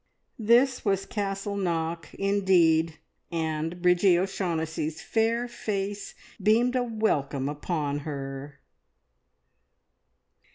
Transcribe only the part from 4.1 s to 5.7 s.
O'Shaughnessy's fair